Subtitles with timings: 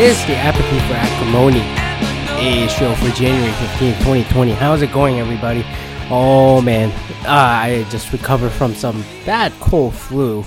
[0.00, 1.60] It's the Apathy for Acrimony.
[2.38, 4.52] A show for January 15th, 2020.
[4.52, 5.64] How's it going, everybody?
[6.08, 6.90] Oh man,
[7.26, 10.44] uh, I just recovered from some bad cold flu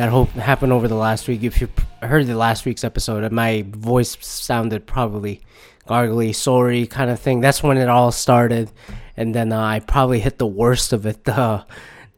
[0.00, 1.42] that hope happened over the last week.
[1.42, 1.68] If you
[2.00, 5.42] heard the last week's episode, my voice sounded probably
[5.86, 7.42] gargly, sorry kind of thing.
[7.42, 8.72] That's when it all started,
[9.18, 11.66] and then uh, I probably hit the worst of it the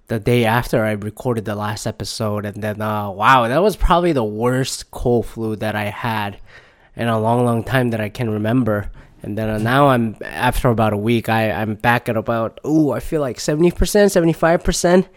[0.06, 4.12] the day after I recorded the last episode, and then uh, wow, that was probably
[4.12, 6.38] the worst cold flu that I had
[6.94, 8.92] in a long, long time that I can remember.
[9.24, 12.92] And then uh, now I'm after about a week, I I'm back at about oh
[12.92, 15.08] I feel like seventy percent, seventy five percent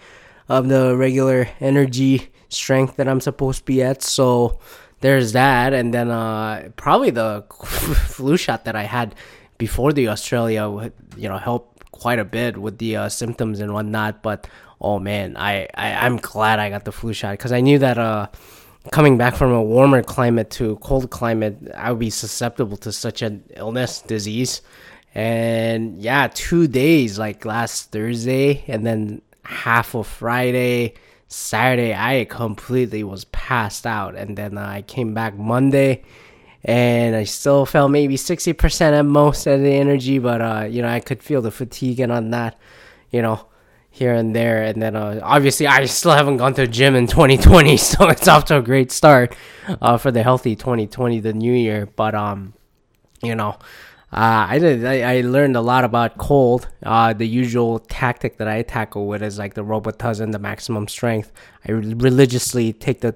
[0.50, 4.02] of the regular energy strength that I'm supposed to be at.
[4.02, 4.60] So
[5.02, 9.16] there's that, and then uh probably the flu shot that I had
[9.58, 14.22] before the Australia, you know, helped quite a bit with the uh, symptoms and whatnot.
[14.22, 14.48] But
[14.82, 17.98] oh man, I, I I'm glad I got the flu shot because I knew that
[17.98, 18.28] uh
[18.92, 23.22] coming back from a warmer climate to cold climate, I would be susceptible to such
[23.22, 24.62] an illness, disease.
[25.14, 30.96] And yeah, two days like last Thursday and then half of Friday,
[31.28, 34.16] Saturday, I completely was passed out.
[34.16, 36.04] And then uh, I came back Monday
[36.64, 40.88] and I still felt maybe 60% at most of the energy, but uh, you know,
[40.88, 42.60] I could feel the fatigue and on that,
[43.12, 43.48] you know
[43.96, 44.62] here and there.
[44.62, 48.28] And then uh, obviously, I still haven't gone to the gym in 2020, so it's
[48.28, 49.36] off to a great start
[49.82, 51.86] uh, for the healthy 2020, the new year.
[51.86, 52.54] But um,
[53.24, 53.58] you know,
[54.16, 54.86] uh, I did.
[54.86, 56.70] I, I learned a lot about cold.
[56.82, 61.34] Uh, the usual tactic that I tackle with is like the Robitussin, the maximum strength.
[61.68, 63.14] I religiously take the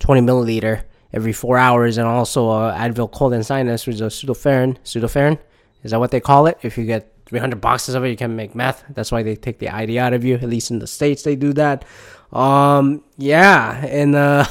[0.00, 4.06] 20 milliliter every four hours, and also uh, Advil Cold and Sinus, which is a.
[4.06, 5.38] Pseudoferin
[5.82, 6.58] is that what they call it?
[6.62, 8.84] If you get 300 boxes of it, you can make meth.
[8.90, 10.34] That's why they take the ID out of you.
[10.34, 11.84] At least in the states, they do that.
[12.32, 14.44] Um, yeah, and uh,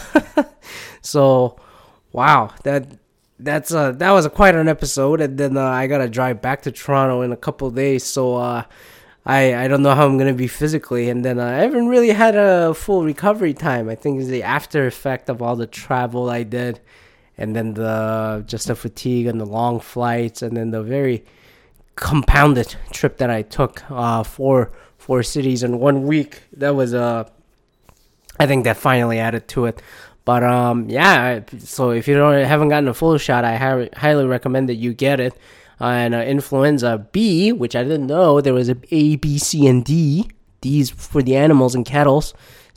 [1.01, 1.59] so
[2.11, 2.87] wow, that
[3.39, 5.21] that's uh that was a quite an episode.
[5.21, 8.63] And then uh, I gotta drive back to Toronto in a couple days, so uh.
[9.25, 12.09] I, I don't know how I'm gonna be physically, and then uh, I haven't really
[12.09, 13.87] had a full recovery time.
[13.87, 16.79] I think it's the after effect of all the travel I did,
[17.37, 21.25] and then the just the fatigue and the long flights, and then the very
[21.95, 26.41] compounded trip that I took uh, for four cities in one week.
[26.53, 27.29] That was uh,
[28.39, 29.81] I think that finally added to it.
[30.29, 31.39] But um, yeah.
[31.57, 34.93] So if you don't haven't gotten a full shot, I ha- highly recommend that you
[34.93, 35.33] get it.
[35.81, 39.65] Uh, and uh, influenza B, which I didn't know there was a A, B, C,
[39.65, 40.29] and D.
[40.61, 42.23] These for the animals and cattle.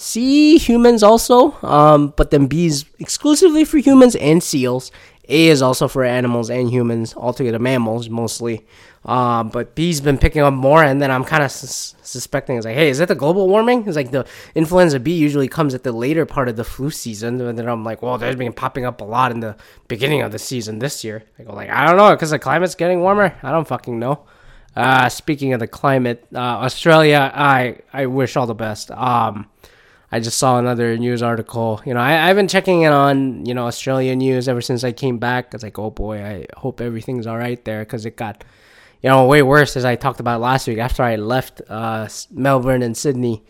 [0.03, 4.91] C humans also, um, but then B is exclusively for humans and seals.
[5.29, 8.67] A is also for animals and humans, altogether mammals mostly.
[9.05, 12.67] Um, but B's been picking up more, and then I'm kind of sus- suspecting it's
[12.67, 13.87] like, hey, is that the global warming?
[13.87, 14.27] It's like the
[14.57, 17.85] influenza B usually comes at the later part of the flu season, and then I'm
[17.85, 21.05] like, well, there's been popping up a lot in the beginning of the season this
[21.05, 21.23] year.
[21.39, 23.37] I go like, I don't know, because the climate's getting warmer.
[23.43, 24.25] I don't fucking know.
[24.75, 28.91] Uh, speaking of the climate, uh, Australia, I I wish all the best.
[28.91, 29.49] Um,
[30.13, 31.81] I just saw another news article.
[31.87, 34.93] You know, I, I've been checking in on you know Australian news ever since I
[34.93, 35.55] came back.
[35.55, 38.45] It's like, oh boy, I hope everything's all right there because it got
[39.03, 42.83] you know, way worse as I talked about last week after I left uh, Melbourne
[42.83, 43.43] and Sydney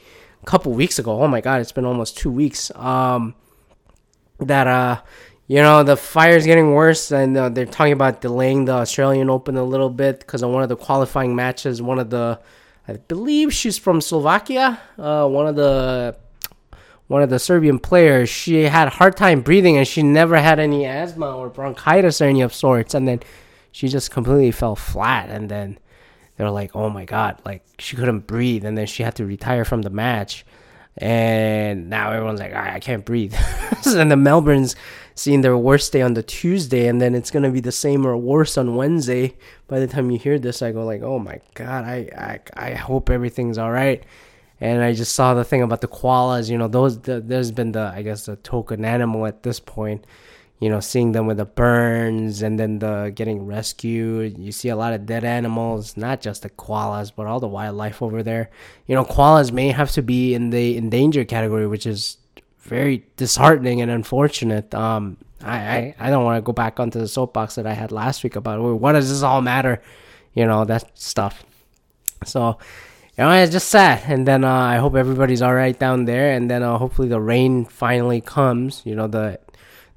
[0.42, 1.20] a couple weeks ago.
[1.20, 2.70] Oh my God, it's been almost two weeks.
[2.74, 3.34] Um,
[4.40, 5.02] that uh,
[5.46, 9.56] you know, the fire's getting worse, and uh, they're talking about delaying the Australian Open
[9.58, 11.82] a little bit because one of the qualifying matches.
[11.82, 12.40] One of the,
[12.88, 14.80] I believe she's from Slovakia.
[14.98, 16.16] Uh, one of the
[17.08, 20.58] one of the Serbian players, she had a hard time breathing and she never had
[20.58, 22.94] any asthma or bronchitis or any of sorts.
[22.94, 23.20] And then
[23.70, 25.28] she just completely fell flat.
[25.28, 25.78] And then
[26.36, 28.64] they were like oh my god like she couldn't breathe.
[28.64, 30.44] And then she had to retire from the match.
[30.98, 33.34] And now everyone's like i can't breathe.
[33.86, 34.76] And the melbourne's
[35.14, 36.86] seeing their worst day on the tuesday.
[36.86, 39.36] And then it's going to be the same or worse on wednesday.
[39.66, 42.74] By the time you hear this i go like oh my god i i, I
[42.74, 44.04] hope everything's all right
[44.62, 47.72] and i just saw the thing about the koalas you know those the, there's been
[47.72, 50.06] the i guess the token animal at this point
[50.62, 54.38] you know, seeing them with the burns and then the getting rescued.
[54.38, 58.00] You see a lot of dead animals, not just the koalas, but all the wildlife
[58.00, 58.48] over there.
[58.86, 62.16] You know, koalas may have to be in the endangered category, which is
[62.60, 64.72] very disheartening and unfortunate.
[64.72, 67.90] Um, I, I, I don't want to go back onto the soapbox that I had
[67.90, 69.82] last week about what does this all matter,
[70.32, 71.44] you know, that stuff.
[72.24, 72.58] So,
[73.18, 74.02] you know, it's just sad.
[74.06, 76.32] And then uh, I hope everybody's all right down there.
[76.32, 78.82] And then uh, hopefully the rain finally comes.
[78.84, 79.38] You know, the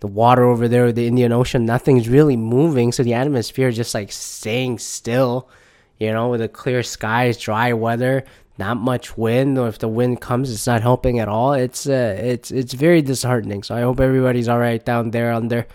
[0.01, 2.91] the water over there, the Indian Ocean, nothing's really moving.
[2.91, 5.49] So the atmosphere is just like staying still.
[5.97, 8.25] You know, with the clear skies, dry weather,
[8.57, 9.57] not much wind.
[9.57, 11.53] Or if the wind comes, it's not helping at all.
[11.53, 13.63] It's uh, it's it's very disheartening.
[13.63, 15.65] So I hope everybody's all right down there under.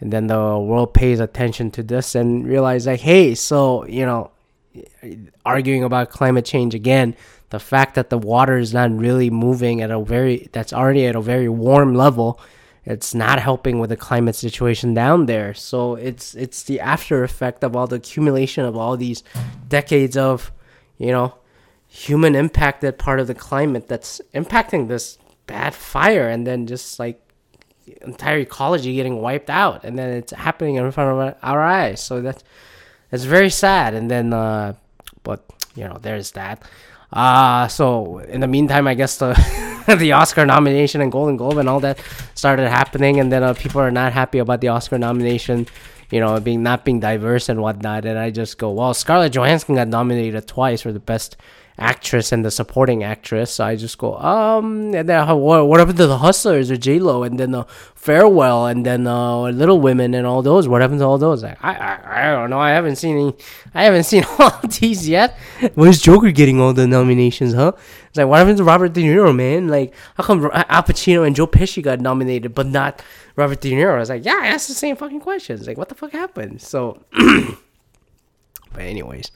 [0.00, 4.30] And then the world pays attention to this and realize like, hey, so you know,
[5.44, 7.14] arguing about climate change again
[7.50, 11.14] the fact that the water is not really moving at a very that's already at
[11.14, 12.40] a very warm level
[12.84, 15.54] it's not helping with the climate situation down there.
[15.54, 19.22] So it's it's the after effect of all the accumulation of all these
[19.68, 20.50] decades of
[20.98, 21.34] you know
[21.86, 27.20] human impacted part of the climate that's impacting this bad fire and then just like
[28.00, 29.84] entire ecology getting wiped out.
[29.84, 32.00] And then it's happening in front of our eyes.
[32.02, 32.42] So that's
[33.12, 33.94] it's very sad.
[33.94, 34.74] And then uh
[35.22, 35.44] but
[35.74, 36.62] you know there's that.
[37.12, 39.34] Uh so in the meantime i guess the
[39.98, 42.00] the oscar nomination and golden globe and all that
[42.34, 43.20] started happening.
[43.20, 45.66] And then uh, people are not happy about the oscar nomination
[46.10, 48.04] you know being not being diverse and whatnot.
[48.04, 51.36] And i just go well scarlett johansson got nominated twice for the best
[51.82, 53.54] actress and the supporting actress.
[53.54, 57.24] So I just go, um, and then what, happened to the Hustlers or J Lo,
[57.24, 57.64] and then uh,
[57.94, 60.68] Farewell, and then uh, Little Women, and all those.
[60.68, 61.42] What happened to all those?
[61.44, 62.60] I, I, I don't know.
[62.60, 63.34] I haven't seen any.
[63.74, 65.36] I haven't seen all these yet.
[65.74, 67.72] Where's Joker getting all the nominations, huh?
[68.08, 69.68] It's like what happened to Robert De Niro, man?
[69.68, 73.02] Like how come Al Pacino and Joe Pesci got nominated, but not
[73.36, 73.94] Robert De Niro?
[73.94, 75.66] I was like, yeah, I asked the same fucking questions.
[75.66, 76.60] Like what the fuck happened?
[76.60, 77.02] So,
[78.72, 79.32] but anyways.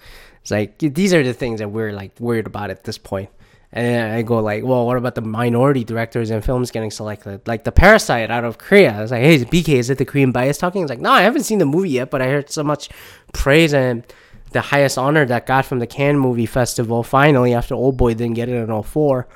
[0.47, 3.31] It's like these are the things that we're like worried about at this point.
[3.73, 7.49] And I go like, well, what about the minority directors and films getting selected?
[7.49, 8.97] Like the Parasite out of Korea.
[8.97, 10.83] I was like, hey, BK, is it the Korean bias talking?
[10.83, 12.91] It's like, no, I haven't seen the movie yet, but I heard so much
[13.33, 14.05] praise and
[14.53, 18.35] the highest honor that got from the Cannes Movie Festival finally after Old Boy didn't
[18.35, 19.27] get it in 04.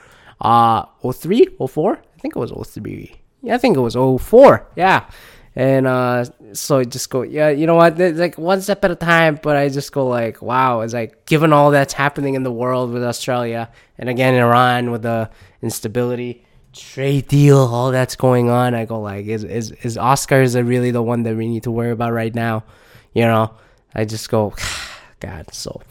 [0.40, 1.48] Uh, 03?
[1.68, 1.96] 04?
[1.96, 3.20] I think it was 03.
[3.42, 4.64] Yeah, I think it was 04.
[4.76, 5.10] Yeah
[5.56, 7.99] and uh, so I just go, yeah, you know what?
[8.00, 9.38] It's like one step at a time.
[9.43, 12.93] But I just go like, wow, it's like given all that's happening in the world
[12.93, 15.29] with Australia and again Iran with the
[15.61, 18.75] instability, trade deal, all that's going on.
[18.75, 21.91] I go like, is is is Oscars really the one that we need to worry
[21.91, 22.64] about right now?
[23.12, 23.55] You know,
[23.93, 24.55] I just go,
[25.20, 25.52] God.
[25.52, 25.82] So,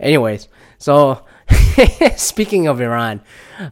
[0.00, 0.48] anyways,
[0.78, 1.26] so
[2.16, 3.20] speaking of Iran,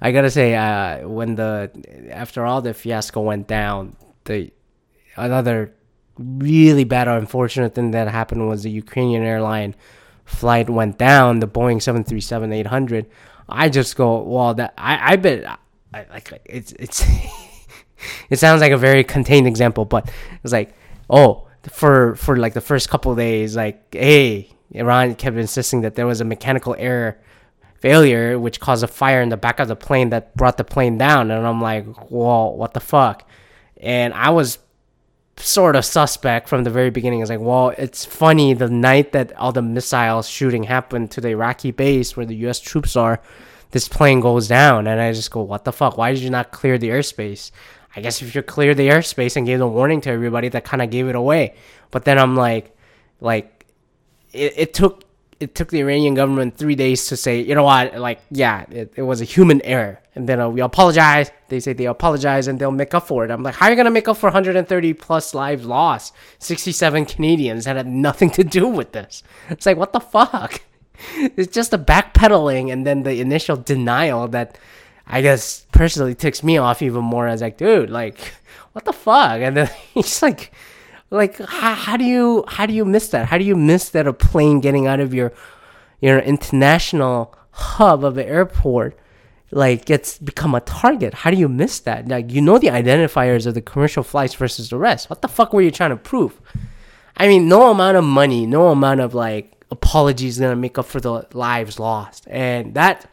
[0.00, 1.70] I gotta say, uh, when the
[2.11, 4.52] after all the fiasco went down, the
[5.16, 5.74] another
[6.18, 9.74] really bad or unfortunate thing that happened was the Ukrainian airline
[10.24, 13.06] flight went down, the Boeing 737-800.
[13.48, 15.58] I just go, well, that I, I bet,
[15.92, 17.04] I, like it's it's
[18.30, 20.10] it sounds like a very contained example, but
[20.42, 20.74] it's like,
[21.10, 26.06] oh, for for like the first couple days, like, hey, Iran kept insisting that there
[26.06, 27.18] was a mechanical error
[27.78, 30.96] failure which caused a fire in the back of the plane that brought the plane
[30.98, 33.28] down, and I'm like, well, what the fuck?
[33.78, 34.58] And I was
[35.37, 37.20] sort of suspect from the very beginning.
[37.20, 41.29] It's like, well, it's funny the night that all the missile shooting happened to the
[41.31, 42.61] Iraqi base where the U.S.
[42.61, 43.20] troops are,
[43.70, 45.96] this plane goes down, and I just go, what the fuck?
[45.96, 47.50] Why did you not clear the airspace?
[47.96, 50.82] I guess if you cleared the airspace and gave the warning to everybody, that kind
[50.82, 51.55] of gave it away.
[51.90, 52.76] But then I'm like,
[53.20, 53.67] like,
[54.32, 55.05] it, it took
[55.42, 58.92] it took the Iranian government three days to say, you know what, like, yeah, it,
[58.96, 59.98] it was a human error.
[60.14, 61.32] And then uh, we apologize.
[61.48, 63.30] They say they apologize and they'll make up for it.
[63.30, 66.14] I'm like, how are you going to make up for 130 plus lives lost?
[66.38, 69.24] 67 Canadians that had nothing to do with this.
[69.50, 70.62] It's like, what the fuck?
[71.17, 74.56] It's just a backpedaling and then the initial denial that
[75.05, 77.26] I guess personally ticks me off even more.
[77.26, 78.34] I was like, dude, like,
[78.72, 79.40] what the fuck?
[79.40, 80.52] And then he's like,
[81.12, 83.26] like, how, how do you how do you miss that?
[83.26, 85.32] How do you miss that a plane getting out of your
[86.00, 88.98] your international hub of the airport
[89.50, 91.12] like gets become a target?
[91.12, 92.08] How do you miss that?
[92.08, 95.10] Like, you know the identifiers of the commercial flights versus the rest.
[95.10, 96.40] What the fuck were you trying to prove?
[97.19, 101.00] I mean, no amount of money, no amount of like apologies gonna make up for
[101.00, 103.10] the lives lost, and that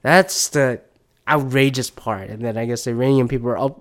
[0.00, 0.80] that's the
[1.28, 2.30] outrageous part.
[2.30, 3.74] And then I guess the Iranian people are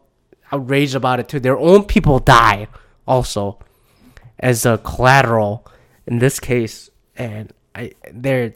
[0.51, 1.39] outraged about it too.
[1.39, 2.67] Their own people died
[3.07, 3.59] also
[4.39, 5.65] as a collateral
[6.07, 6.89] in this case.
[7.15, 8.53] And I they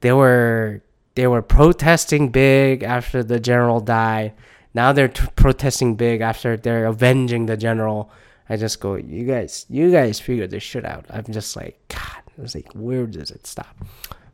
[0.00, 0.82] they were
[1.14, 4.34] they were protesting big after the general died.
[4.74, 8.10] Now they're t- protesting big after they're avenging the general.
[8.48, 11.06] I just go you guys you guys figure this shit out.
[11.10, 12.22] I'm just like god.
[12.38, 13.74] It's like where does it stop?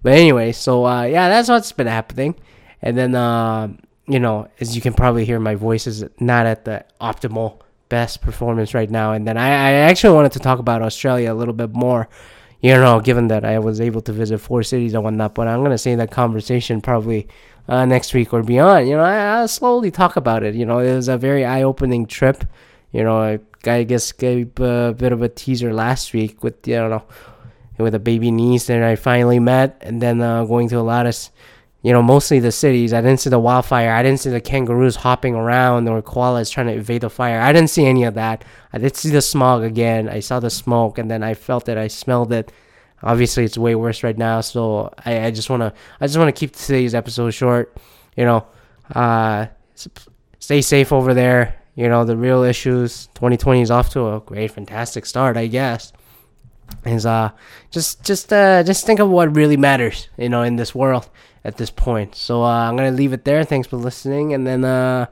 [0.02, 2.34] But anyway so uh yeah that's what's been happening.
[2.82, 3.68] And then uh
[4.08, 7.60] you know as you can probably hear my voice is not at the optimal
[7.96, 9.08] best performance right now.
[9.14, 12.08] And then I, I actually wanted to talk about Australia a little bit more.
[12.62, 15.34] you know, given that I was able to visit four cities and whatnot.
[15.34, 17.26] But I'm gonna say that conversation probably
[17.68, 18.88] uh, next week or beyond.
[18.88, 20.54] You know, I, I'll slowly talk about it.
[20.54, 22.44] You know, it was a very eye-opening trip.
[22.92, 26.76] You know, I, I guess gave a bit of a teaser last week with you
[26.76, 27.02] know
[27.78, 31.06] with a baby niece that I finally met, and then uh, going to a lot
[31.10, 31.14] of
[31.82, 32.92] you know, mostly the cities.
[32.92, 33.92] I didn't see the wildfire.
[33.92, 37.40] I didn't see the kangaroos hopping around or koalas trying to evade the fire.
[37.40, 38.44] I didn't see any of that.
[38.72, 40.08] I did see the smog again.
[40.08, 41.76] I saw the smoke and then I felt it.
[41.76, 42.52] I smelled it.
[43.02, 44.40] Obviously, it's way worse right now.
[44.42, 47.76] So I, I just wanna, I just wanna keep today's episode short.
[48.16, 48.46] You know,
[48.94, 49.46] uh,
[50.38, 51.56] stay safe over there.
[51.74, 53.08] You know, the real issues.
[53.14, 55.92] 2020 is off to a great, fantastic start, I guess.
[56.86, 57.30] Is uh,
[57.72, 60.08] just, just, uh, just think of what really matters.
[60.16, 61.08] You know, in this world
[61.44, 62.14] at this point.
[62.14, 63.44] So uh, I'm gonna leave it there.
[63.44, 65.06] Thanks for listening, and then uh,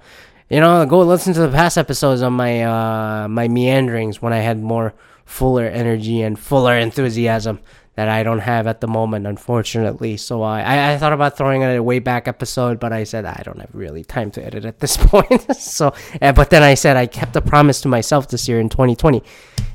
[0.49, 4.39] you know go listen to the past episodes on my uh, my meanderings when I
[4.39, 4.95] had more
[5.25, 7.61] fuller energy and fuller enthusiasm
[7.95, 10.17] that I don't have at the moment, unfortunately.
[10.17, 13.25] So uh, I I thought about throwing it a way back episode, but I said
[13.25, 15.55] I don't have really time to edit at this point.
[15.57, 18.69] so, uh, but then I said I kept a promise to myself this year in
[18.69, 19.23] 2020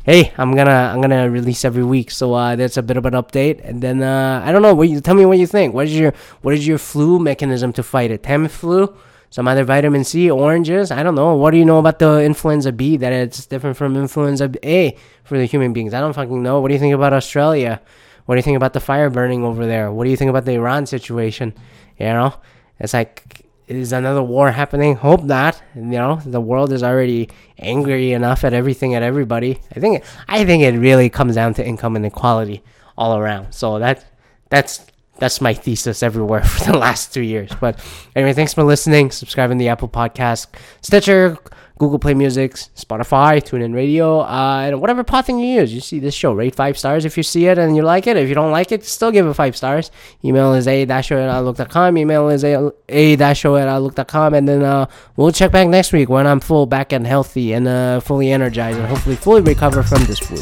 [0.06, 2.12] hey, I'm gonna I'm gonna release every week.
[2.12, 3.60] So uh, that's a bit of an update.
[3.64, 4.74] And then uh, I don't know.
[4.74, 5.74] What you tell me what you think.
[5.74, 8.22] What is your what is your flu mechanism to fight it?
[8.22, 8.96] Tamiflu,
[9.32, 10.92] some other vitamin C, oranges.
[10.92, 11.36] I don't know.
[11.36, 15.38] What do you know about the influenza B that it's different from influenza A for
[15.38, 15.94] the human beings?
[15.94, 16.62] I don't fucking know.
[16.62, 17.82] What do you think about Australia?
[18.26, 19.92] What do you think about the fire burning over there?
[19.92, 21.54] What do you think about the Iran situation?
[21.98, 22.34] You know,
[22.80, 24.96] it's like is another war happening?
[24.96, 25.62] Hope not.
[25.76, 29.60] You know, the world is already angry enough at everything at everybody.
[29.76, 32.64] I think I think it really comes down to income inequality
[32.98, 33.54] all around.
[33.54, 34.06] So that
[34.50, 34.86] that's
[35.18, 37.52] that's my thesis everywhere for the last two years.
[37.60, 37.80] But
[38.16, 39.12] anyway, thanks for listening.
[39.12, 40.48] Subscribing to the Apple Podcast,
[40.82, 41.38] Stitcher,
[41.78, 45.74] Google Play Music, Spotify, TuneIn Radio, uh, and whatever pod thing you use.
[45.74, 48.16] You see this show, rate five stars if you see it and you like it.
[48.16, 49.92] If you don't like it, still give it five stars.
[50.24, 51.98] Email is a show at outlook.com.
[51.98, 54.34] Email is a a show at outlook.com.
[54.34, 54.86] And then uh,
[55.18, 58.78] we'll check back next week when I'm full back and healthy and uh, fully energized
[58.78, 60.42] and hopefully fully recover from this flu.